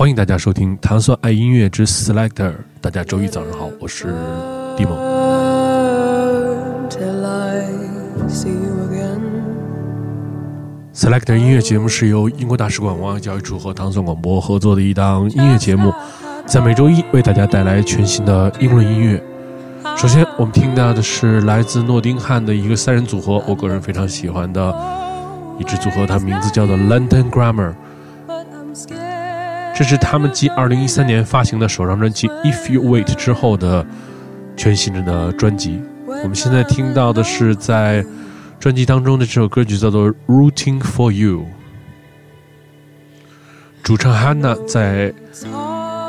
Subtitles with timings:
[0.00, 2.48] 欢迎大家收听《糖蒜爱音乐之 Selector》。
[2.80, 4.06] 大家周一早上好，我是
[4.74, 4.96] 迪蒙。
[10.94, 15.92] Selector 音乐节目是由英国大使馆文化教育处和糖蒜广播合作的一档音乐节目，
[16.46, 19.22] 在每周一为大家带来全新的英伦音乐。
[19.98, 24.74] 首先，我们听到的是来自诺丁汉的一个三人组合，我个人非常喜欢的
[25.58, 27.74] 一支组合，它名字叫做 London Grammar。
[29.80, 33.82] 这是他们继2013年发行的首张专辑《If You Wait》之后的
[34.54, 35.82] 全新的专辑。
[36.06, 38.04] 我们现在听到的是在
[38.58, 41.38] 专辑当中的这首歌曲，叫做《Rooting for You》。
[43.82, 45.14] 主唱 Hannah 在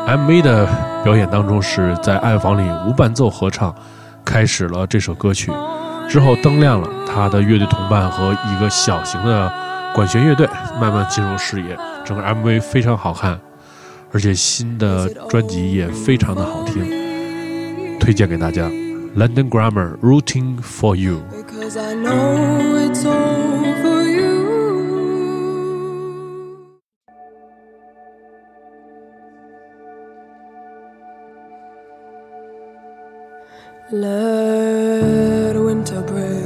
[0.05, 0.67] MV 的
[1.05, 3.73] 表演当中是在暗房里无伴奏合唱，
[4.25, 5.49] 开始了这首歌曲。
[6.09, 9.49] 之后灯亮了，他的乐队同伴和一个小型的
[9.95, 10.45] 管弦乐队
[10.77, 11.77] 慢慢进入视野。
[12.03, 13.39] 整个 MV 非常好看。
[14.13, 16.85] 而且新的专辑也非常的好听，
[17.99, 18.69] 推荐给大家。
[19.15, 21.21] London Grammar Rooting for You。
[33.93, 36.41] Let winter break.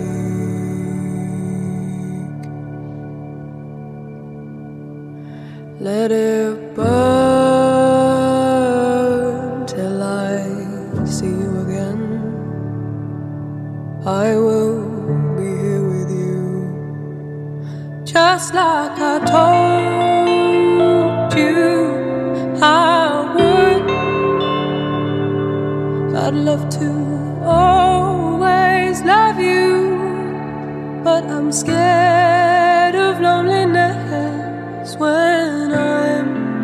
[5.80, 7.25] Let it burn
[11.08, 12.44] see you again.
[14.06, 14.84] I will
[15.38, 16.92] be here with you,
[18.04, 23.84] just like I told you I would.
[26.16, 26.90] I'd love to
[27.44, 36.56] always love you, but I'm scared of loneliness when I'm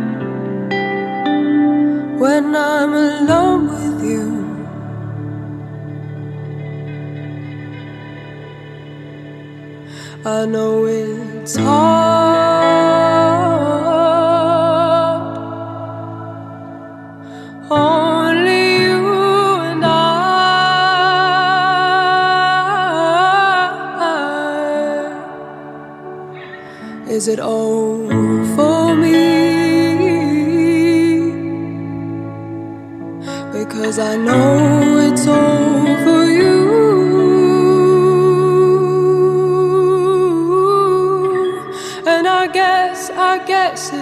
[2.20, 2.94] when I'm
[10.32, 11.92] I know it's hard.
[17.70, 19.04] Only you
[19.70, 19.90] and I.
[27.10, 28.08] Is it all
[28.56, 29.20] for me?
[33.52, 34.71] Because I know
[43.72, 44.01] I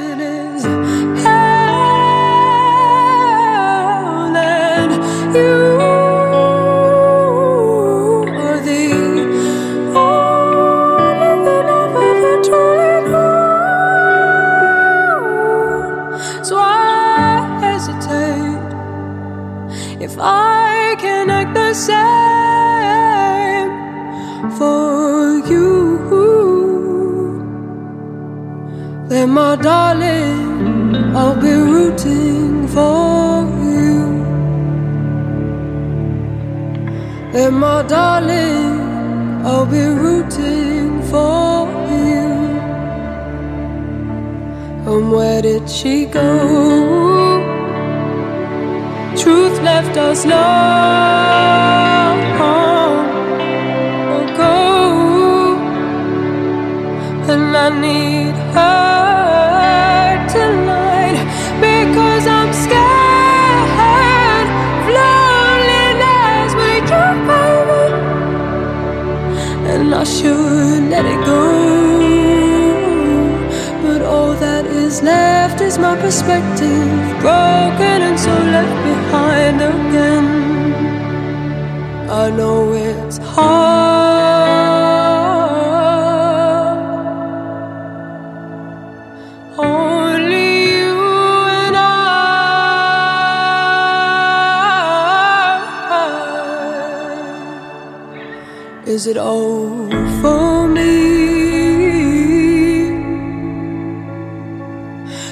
[57.30, 61.18] and I need her tonight
[61.62, 66.50] because I'm scared of loneliness.
[66.60, 67.86] Will you, baby?
[69.72, 71.44] And I should let it go,
[73.84, 76.90] but all that is left is my perspective,
[77.22, 80.28] broken and so left behind again.
[82.10, 83.99] I know it's hard.
[99.00, 99.90] is it all
[100.22, 100.92] for me?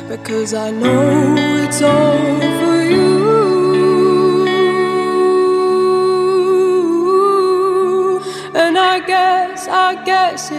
[0.07, 1.35] Because I know
[1.65, 3.17] it's all for you.
[8.63, 10.49] And I guess, I guess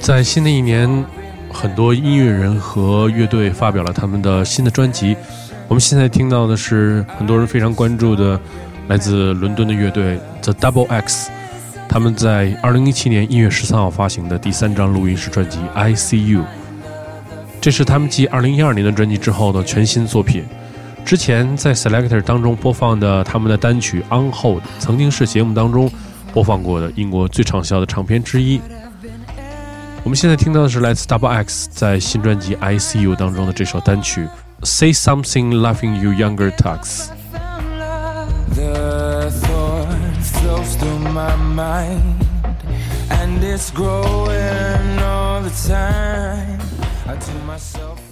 [0.00, 1.04] 在新的一年，
[1.52, 5.16] 很多音乐人和乐队发表了他们的新的专辑。
[5.68, 8.38] 我们现在听到的是很多人非常关注的，
[8.88, 11.30] 来自伦敦的乐队 The Double X，
[11.88, 16.40] 他们在2017年1月13号发行的第三张录音室专辑《I See You》，
[17.60, 20.44] 这是他们继2012年的专辑之后的全新作品。
[21.04, 25.90] 之前在 Selector 当中播放的他们的单曲《On Hold》，曾经是节目当中
[26.32, 28.60] 播放过的英国最畅销的唱片之一。
[30.04, 34.26] 我们现在听到的是来自 Double X 在新专辑《I See You》当中的这首单曲
[34.64, 37.10] 《Say Something Loving You Younger Tux
[43.62, 46.58] It's growing all the time.
[47.06, 48.11] I do myself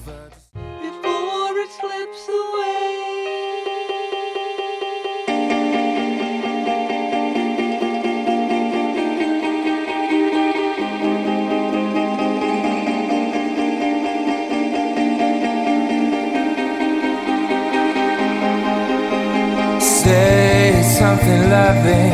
[21.10, 22.12] something loving.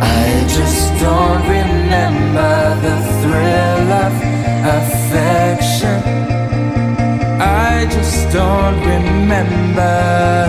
[0.00, 2.54] I just don't remember
[2.86, 4.14] the thrill of
[4.78, 5.98] affection.
[7.40, 10.41] I just don't remember.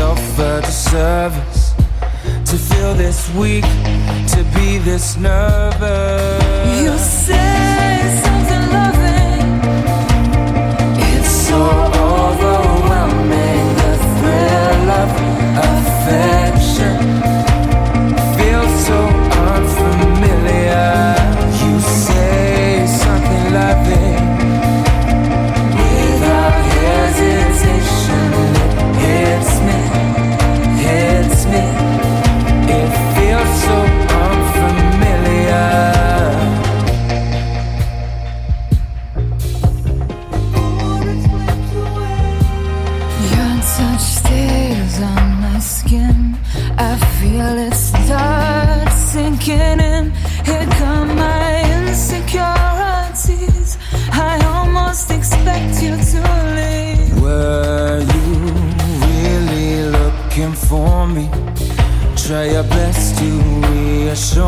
[0.00, 1.74] Myself a disservice
[2.46, 3.64] to feel this weak,
[4.28, 6.80] to be this nervous.
[6.80, 9.60] You say something loving.
[10.96, 11.99] It's so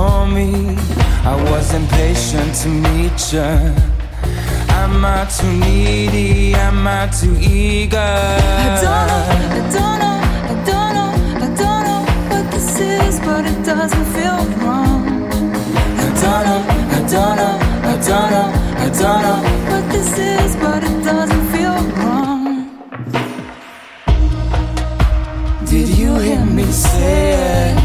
[0.03, 0.77] reassure me.
[1.25, 3.75] I was impatient to meet you.
[4.81, 6.55] Am I too needy?
[6.55, 7.99] Am I too eager?
[7.99, 10.19] I don't know, I don't know,
[10.51, 15.31] I don't know, I don't know what this is, but it doesn't feel wrong.
[15.97, 19.39] I don't know, I don't know, I don't know, I don't know.
[19.71, 22.69] what this is, but it doesn't feel wrong.
[25.67, 26.65] Did you hear me?
[26.65, 27.82] Say it.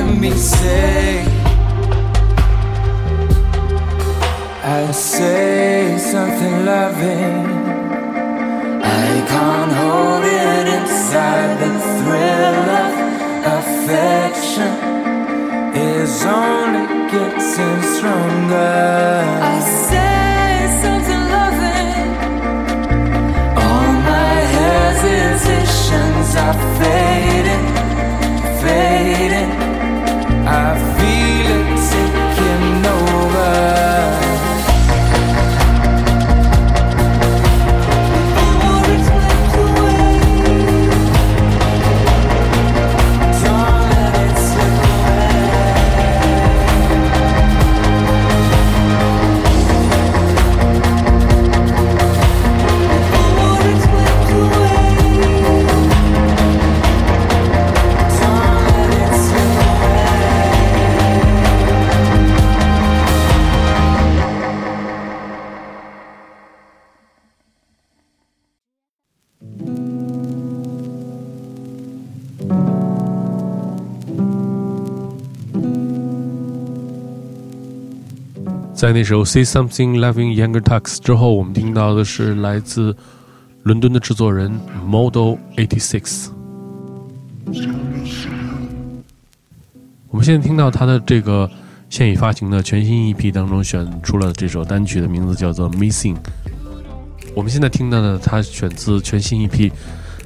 [0.00, 1.22] Me say
[4.64, 7.44] I say something loving
[8.82, 12.92] I can't hold it inside the thrill of
[13.58, 14.72] affection
[15.76, 20.12] is only getting stronger I say
[20.82, 22.08] something loving.
[23.62, 27.66] All my hesitations are fading,
[28.62, 29.61] fading.
[78.82, 82.92] 在那首《Say Something Loving Younger Tux》之后，我们听到的是来自
[83.62, 84.50] 伦敦的制作人
[84.84, 86.30] Model Eighty Six。
[90.08, 91.48] 我们现在听到他的这个
[91.90, 96.16] 现已发行的全新 EP 当中选出了这首单曲的名字叫做《Missing》。
[97.36, 99.70] 我们现在听到的，它选自全新 EP《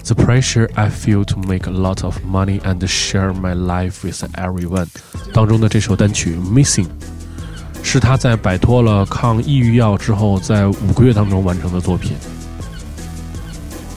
[0.03, 4.25] The Pressure I Feel to Make a Lot of Money and Share My Life with
[4.33, 4.87] Everyone》
[5.35, 6.87] 当中的这首单曲《Missing》。
[7.83, 12.17] 是他在摆脱了抗抑郁药之后，在五个月当中完成的作品。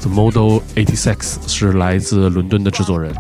[0.02, 3.14] The Model Eighty Six 是来自伦敦的制作人。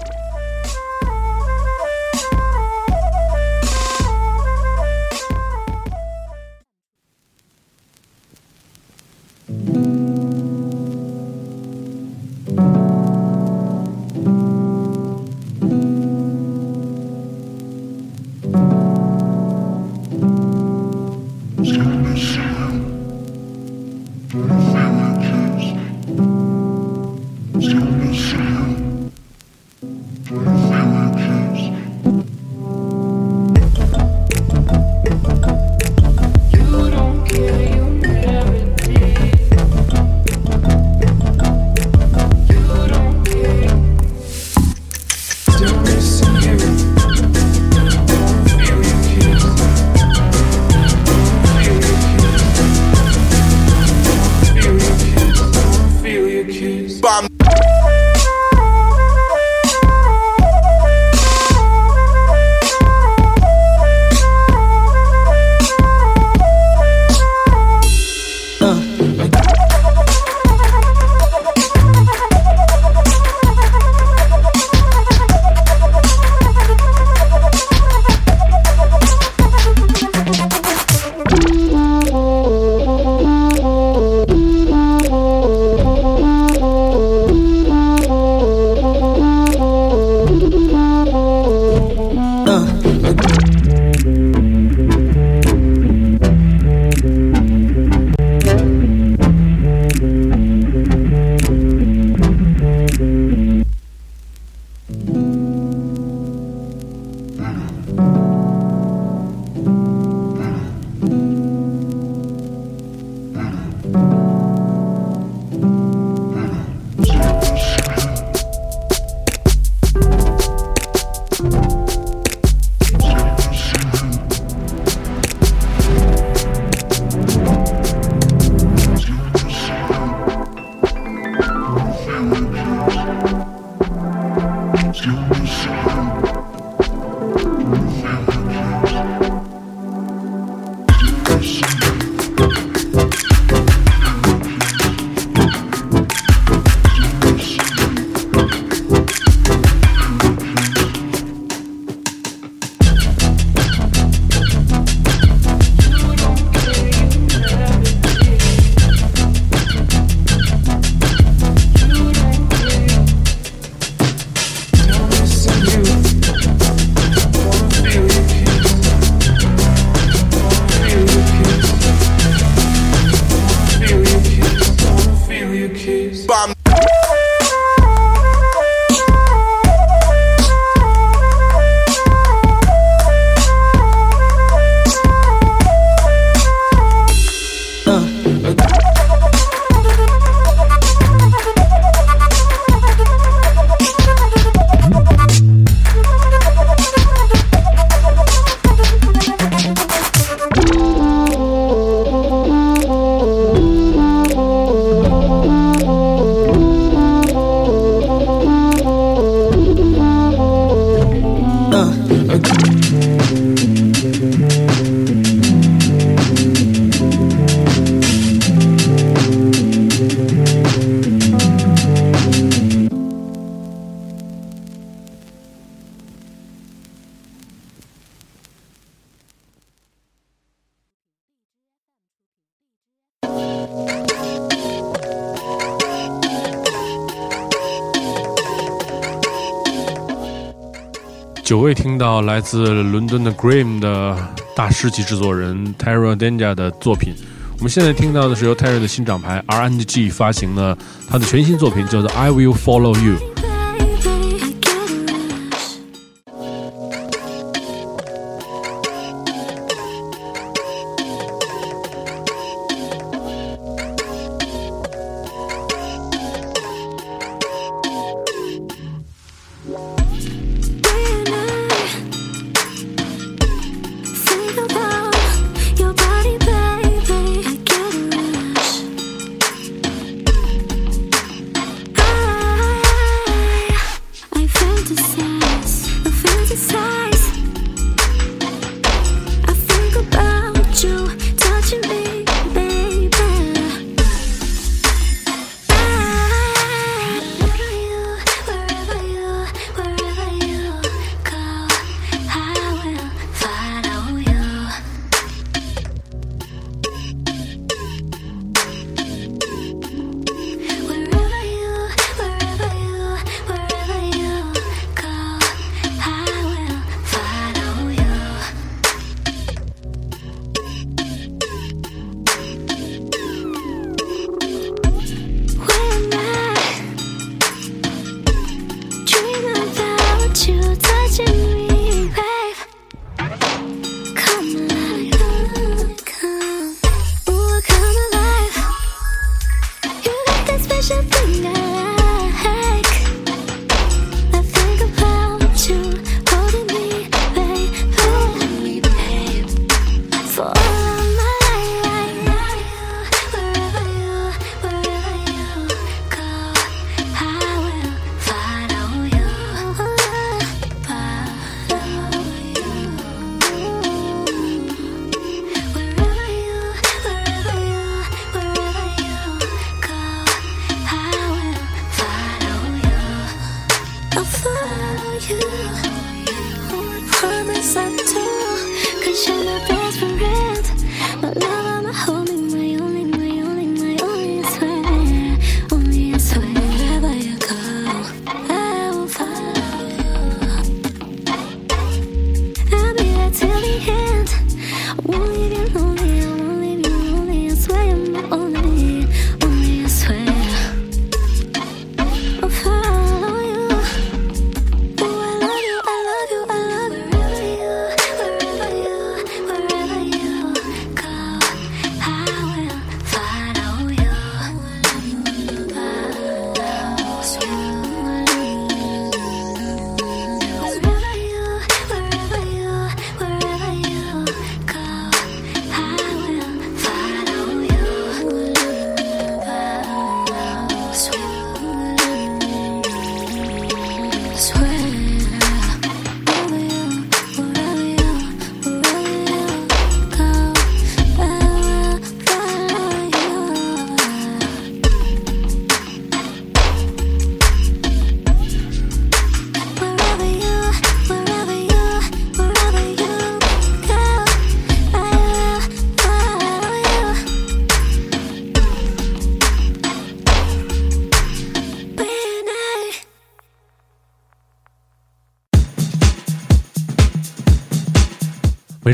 [241.50, 244.16] 久未听到来自伦敦的 Graham 的
[244.56, 247.16] 大师级制作人 Terry Denja 的作品。
[247.58, 250.78] 我们现在听到的是由 Terry 的新厂牌 RNG 发行的
[251.10, 253.16] 他的全新作品，叫做《I Will Follow You》。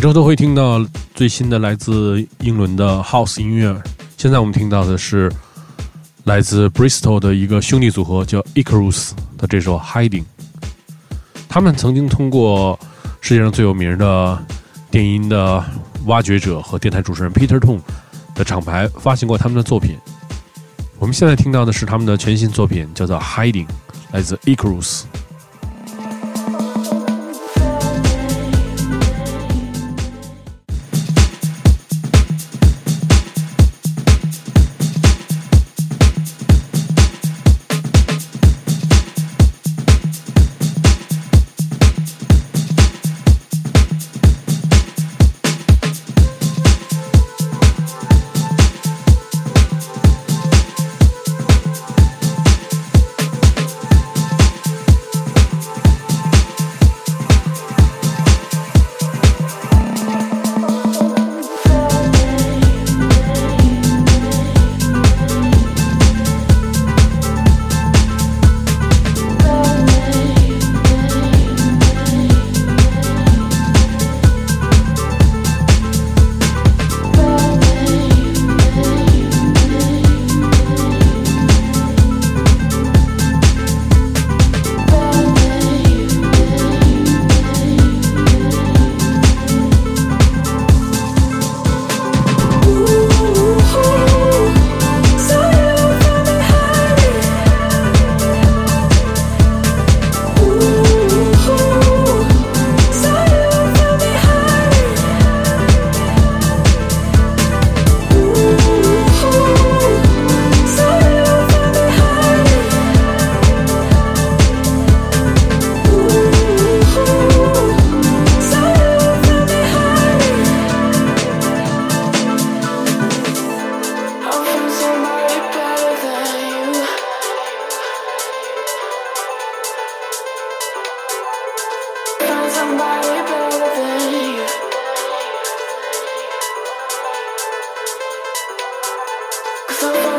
[0.06, 3.76] 周都会听到最新的来自英伦的 House 音乐。
[4.18, 5.32] 现在我们听到的是
[6.26, 10.22] 来自 Bristol 的一个兄弟组合，叫 Icarus 的这首《Hiding》。
[11.50, 12.80] 他们曾经通过
[13.20, 14.46] 世界上最有名的
[14.92, 15.66] 电音的
[16.06, 17.80] 挖掘者和电台主持人 Peter Tong
[18.36, 19.98] 的厂牌发行过他们的作品。
[21.00, 23.66] 我们现在听到的是他们的全新作品，叫做《Hiding》，
[24.12, 25.06] 来自 Icarus。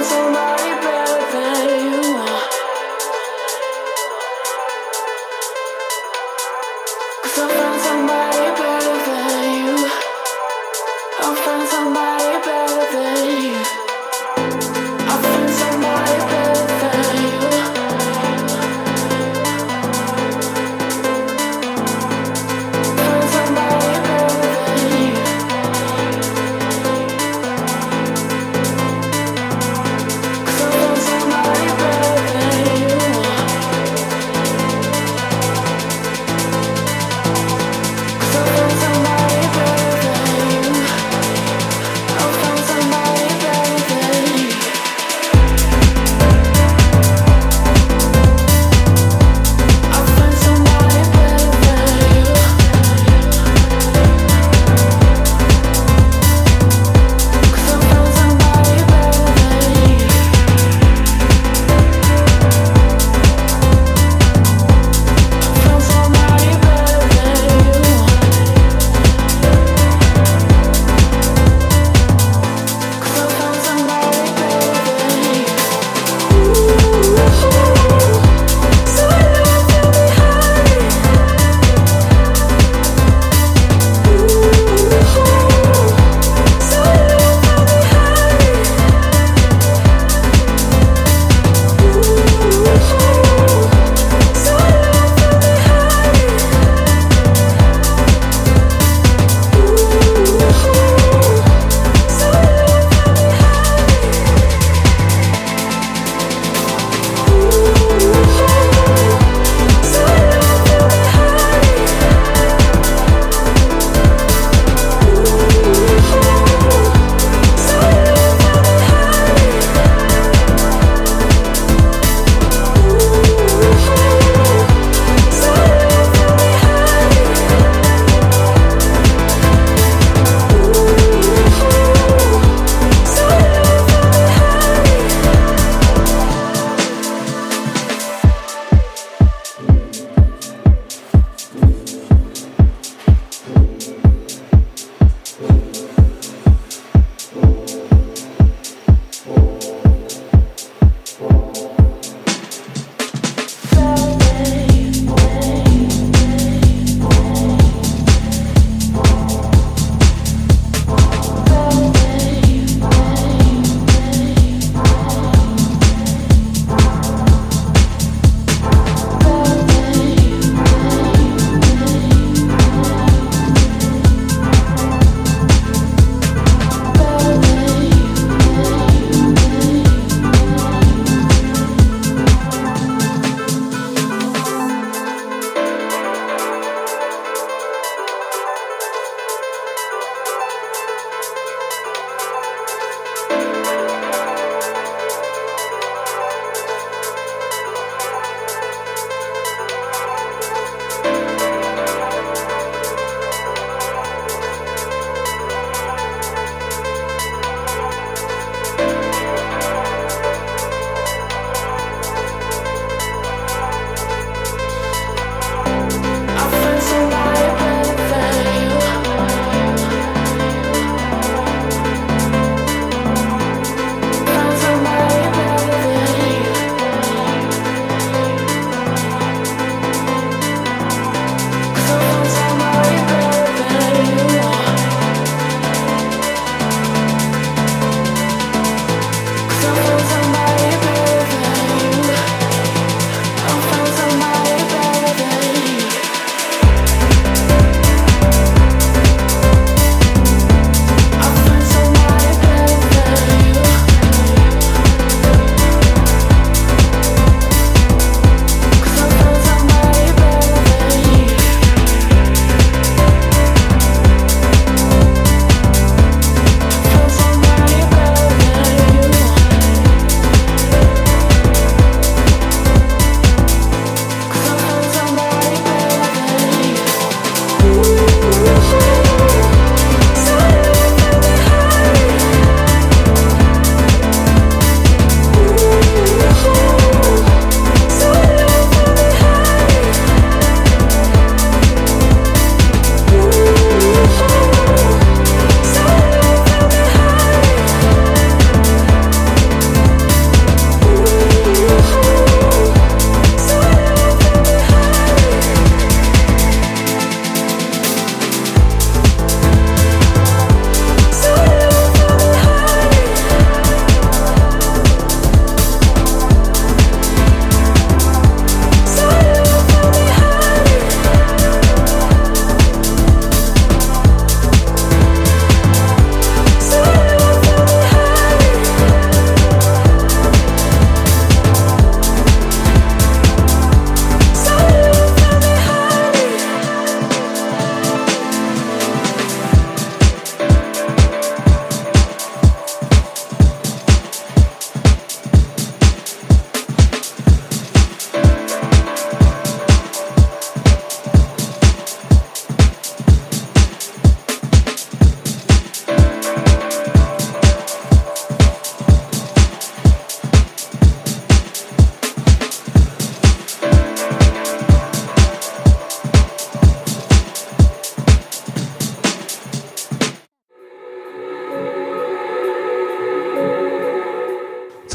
[0.02, 1.95] Somebody better than irrelevant.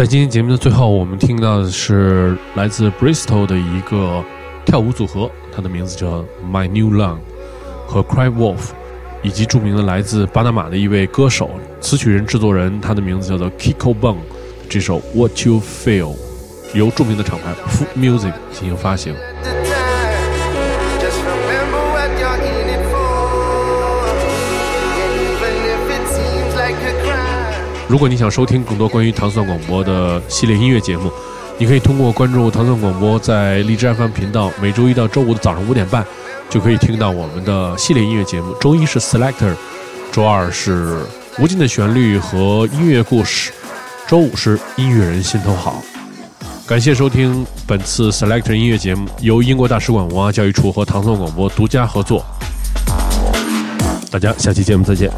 [0.01, 4.25] 在今天节目的最后，我们听到的是来自 Bristol 的一个
[4.65, 7.19] 跳舞组合，它的名字叫 My New Long
[7.85, 8.71] 和 Cry Wolf，
[9.21, 14.17] 以及著名的来自巴拿马的一位歌手、词曲人、制作人，他的名字叫做 Kiko Bong。
[14.67, 16.15] 这首 What You Feel
[16.73, 19.13] 由著名的厂牌 Food Music 进行发行。
[27.91, 31.12] 如果你想收听更多关于糖蒜广播的系列音乐节目，
[31.58, 36.06] 你可以通过关注糖蒜广播在荔枝 FM 频道，每周一到周五的早上五点半，
[36.49, 38.56] 就可以听到我们的系列音乐节目。
[38.62, 39.54] 周一是 Selector，
[40.10, 41.01] 周二是
[41.38, 43.51] 无尽的旋律和音乐故事，
[44.08, 45.84] 周五是音乐人心头好。
[46.65, 52.25] 感谢收听本次 Selector 音乐节目，由英国大使馆文化教育处和糖蒜广播独家合作。
[54.10, 55.12] 大家下期节目再见。